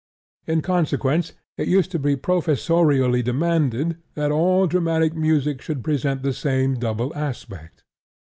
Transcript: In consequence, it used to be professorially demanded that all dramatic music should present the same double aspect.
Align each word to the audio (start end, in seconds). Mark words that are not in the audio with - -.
In 0.47 0.63
consequence, 0.63 1.33
it 1.57 1.67
used 1.67 1.91
to 1.91 1.99
be 1.99 2.15
professorially 2.15 3.21
demanded 3.21 3.97
that 4.15 4.31
all 4.31 4.65
dramatic 4.65 5.13
music 5.13 5.61
should 5.61 5.83
present 5.83 6.23
the 6.23 6.33
same 6.33 6.73
double 6.73 7.15
aspect. 7.15 7.83